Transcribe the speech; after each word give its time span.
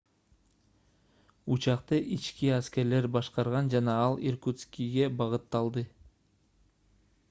учакты 1.55 1.99
ички 2.15 2.49
аскерлер 2.55 3.09
башкарган 3.19 3.71
жана 3.77 3.97
ал 4.07 4.19
иркутскиге 4.33 5.09
багытталды 5.21 5.87